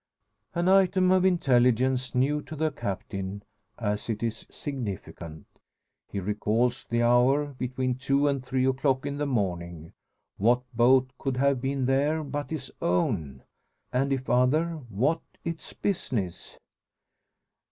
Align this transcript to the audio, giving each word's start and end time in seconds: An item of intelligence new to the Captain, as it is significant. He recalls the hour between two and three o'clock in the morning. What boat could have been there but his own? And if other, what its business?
An 0.55 0.67
item 0.67 1.11
of 1.11 1.23
intelligence 1.25 2.15
new 2.15 2.41
to 2.45 2.55
the 2.55 2.71
Captain, 2.71 3.43
as 3.77 4.09
it 4.09 4.23
is 4.23 4.47
significant. 4.49 5.45
He 6.07 6.19
recalls 6.19 6.87
the 6.89 7.03
hour 7.03 7.45
between 7.53 7.99
two 7.99 8.27
and 8.27 8.43
three 8.43 8.65
o'clock 8.65 9.05
in 9.05 9.19
the 9.19 9.27
morning. 9.27 9.93
What 10.37 10.63
boat 10.75 11.11
could 11.19 11.37
have 11.37 11.61
been 11.61 11.85
there 11.85 12.23
but 12.23 12.49
his 12.49 12.71
own? 12.81 13.43
And 13.93 14.11
if 14.11 14.27
other, 14.27 14.77
what 14.89 15.21
its 15.43 15.71
business? 15.71 16.57